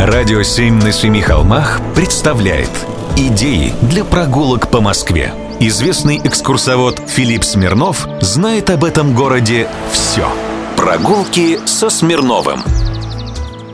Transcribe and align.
Радио 0.00 0.42
«Семь 0.42 0.82
на 0.82 0.92
семи 0.92 1.20
холмах» 1.20 1.78
представляет 1.94 2.70
Идеи 3.18 3.74
для 3.82 4.02
прогулок 4.02 4.70
по 4.70 4.80
Москве. 4.80 5.34
Известный 5.60 6.16
экскурсовод 6.16 7.02
Филипп 7.06 7.44
Смирнов 7.44 8.08
знает 8.22 8.70
об 8.70 8.84
этом 8.84 9.14
городе 9.14 9.68
все. 9.92 10.26
Прогулки 10.74 11.58
со 11.66 11.90
Смирновым. 11.90 12.60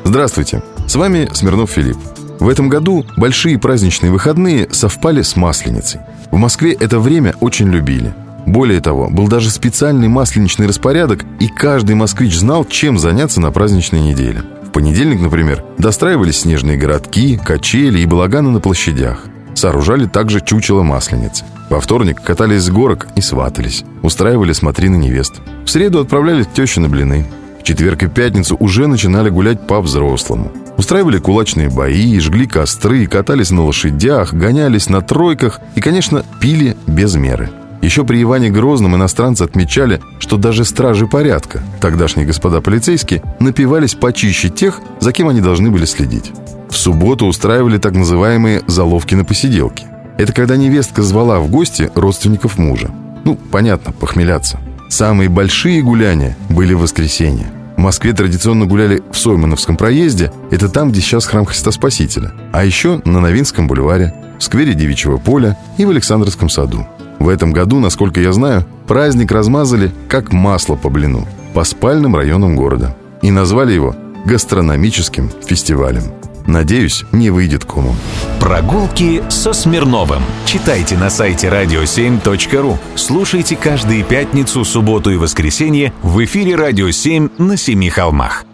Здравствуйте, 0.02 0.64
с 0.88 0.96
вами 0.96 1.28
Смирнов 1.32 1.70
Филипп. 1.70 1.98
В 2.40 2.48
этом 2.48 2.68
году 2.68 3.06
большие 3.16 3.56
праздничные 3.56 4.10
выходные 4.10 4.68
совпали 4.72 5.22
с 5.22 5.36
Масленицей. 5.36 6.00
В 6.32 6.38
Москве 6.38 6.72
это 6.72 6.98
время 6.98 7.36
очень 7.38 7.68
любили. 7.68 8.12
Более 8.46 8.80
того, 8.80 9.08
был 9.08 9.28
даже 9.28 9.48
специальный 9.48 10.08
масленичный 10.08 10.66
распорядок, 10.66 11.24
и 11.38 11.46
каждый 11.46 11.94
москвич 11.94 12.36
знал, 12.36 12.64
чем 12.64 12.98
заняться 12.98 13.40
на 13.40 13.52
праздничной 13.52 14.00
неделе. 14.00 14.42
Понедельник, 14.76 15.22
например, 15.22 15.64
достраивались 15.78 16.40
снежные 16.40 16.76
городки, 16.76 17.40
качели 17.42 18.00
и 18.00 18.04
балаганы 18.04 18.50
на 18.50 18.60
площадях. 18.60 19.24
Сооружали 19.54 20.04
также 20.04 20.42
чучело 20.42 20.82
масленицы. 20.82 21.46
Во 21.70 21.80
вторник 21.80 22.20
катались 22.22 22.64
с 22.64 22.68
горок 22.68 23.08
и 23.16 23.22
сватались. 23.22 23.84
Устраивали 24.02 24.52
смотрины 24.52 24.96
невест. 24.96 25.36
В 25.64 25.70
среду 25.70 26.00
отправляли 26.00 26.42
к 26.42 26.52
теще 26.52 26.80
на 26.80 26.90
блины. 26.90 27.26
В 27.58 27.62
четверг 27.62 28.02
и 28.02 28.06
пятницу 28.08 28.54
уже 28.60 28.86
начинали 28.86 29.30
гулять 29.30 29.66
по-взрослому. 29.66 30.52
Устраивали 30.76 31.20
кулачные 31.20 31.70
бои, 31.70 32.20
жгли 32.20 32.46
костры, 32.46 33.06
катались 33.06 33.50
на 33.50 33.64
лошадях, 33.64 34.34
гонялись 34.34 34.90
на 34.90 35.00
тройках 35.00 35.58
и, 35.74 35.80
конечно, 35.80 36.22
пили 36.38 36.76
без 36.86 37.14
меры. 37.14 37.48
Еще 37.86 38.02
при 38.04 38.20
Иване 38.20 38.50
Грозном 38.50 38.96
иностранцы 38.96 39.42
отмечали, 39.42 40.00
что 40.18 40.38
даже 40.38 40.64
стражи 40.64 41.06
порядка, 41.06 41.62
тогдашние 41.80 42.26
господа 42.26 42.60
полицейские, 42.60 43.22
напивались 43.38 43.94
почище 43.94 44.48
тех, 44.48 44.80
за 44.98 45.12
кем 45.12 45.28
они 45.28 45.40
должны 45.40 45.70
были 45.70 45.84
следить. 45.84 46.32
В 46.68 46.76
субботу 46.76 47.26
устраивали 47.26 47.78
так 47.78 47.92
называемые 47.92 48.64
«заловки 48.66 49.14
на 49.14 49.24
посиделки». 49.24 49.84
Это 50.18 50.32
когда 50.32 50.56
невестка 50.56 51.00
звала 51.02 51.38
в 51.38 51.48
гости 51.48 51.88
родственников 51.94 52.58
мужа. 52.58 52.90
Ну, 53.24 53.36
понятно, 53.52 53.92
похмеляться. 53.92 54.58
Самые 54.88 55.28
большие 55.28 55.80
гуляния 55.80 56.36
были 56.48 56.74
в 56.74 56.80
воскресенье. 56.80 57.46
В 57.76 57.80
Москве 57.80 58.12
традиционно 58.14 58.66
гуляли 58.66 59.00
в 59.12 59.16
Соймановском 59.16 59.76
проезде, 59.76 60.32
это 60.50 60.68
там, 60.68 60.90
где 60.90 61.00
сейчас 61.00 61.24
храм 61.24 61.44
Христа 61.44 61.70
Спасителя, 61.70 62.32
а 62.52 62.64
еще 62.64 63.00
на 63.04 63.20
Новинском 63.20 63.68
бульваре, 63.68 64.12
в 64.40 64.42
сквере 64.42 64.74
Девичьего 64.74 65.18
поля 65.18 65.56
и 65.78 65.84
в 65.84 65.90
Александровском 65.90 66.48
саду. 66.48 66.84
В 67.18 67.28
этом 67.28 67.52
году, 67.52 67.80
насколько 67.80 68.20
я 68.20 68.32
знаю, 68.32 68.64
праздник 68.86 69.32
размазали 69.32 69.92
как 70.08 70.32
масло 70.32 70.76
по 70.76 70.90
блину 70.90 71.26
по 71.54 71.64
спальным 71.64 72.14
районам 72.14 72.54
города 72.54 72.94
и 73.22 73.30
назвали 73.30 73.72
его 73.72 73.96
гастрономическим 74.26 75.30
фестивалем. 75.46 76.02
Надеюсь, 76.46 77.04
не 77.12 77.30
выйдет 77.30 77.64
кому. 77.64 77.94
Прогулки 78.38 79.22
со 79.28 79.52
Смирновым. 79.52 80.22
Читайте 80.44 80.96
на 80.96 81.10
сайте 81.10 81.48
radio7.ru. 81.48 82.76
Слушайте 82.94 83.56
каждые 83.56 84.04
пятницу, 84.04 84.64
субботу 84.64 85.10
и 85.10 85.16
воскресенье 85.16 85.92
в 86.02 86.22
эфире 86.24 86.54
«Радио 86.54 86.88
7» 86.88 87.42
на 87.42 87.56
Семи 87.56 87.88
холмах. 87.90 88.44